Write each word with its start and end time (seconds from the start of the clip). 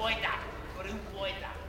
poeta, 0.00 0.30
por 0.74 0.86
un 0.86 0.98
poeta. 1.12 1.59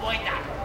Trompeta. 0.00 0.59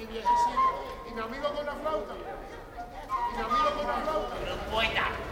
y 0.00 0.06
viejecito. 0.06 0.60
Y 1.10 1.14
amigo 1.20 1.52
con 1.54 1.66
la 1.66 1.74
flauta. 1.74 2.14
Y 2.14 3.36
mi 3.36 3.42
amigo 3.42 3.74
con 3.76 3.86
la 3.86 3.94
flauta. 3.94 5.27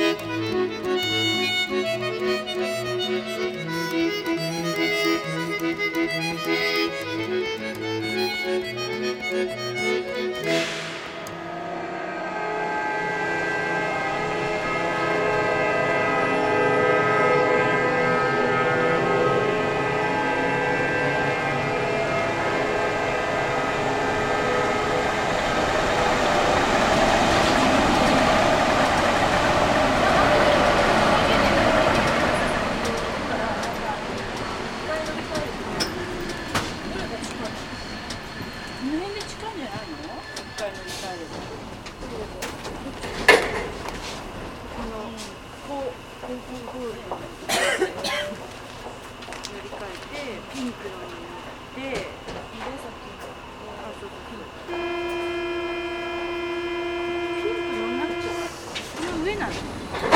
呢。 59.42 60.11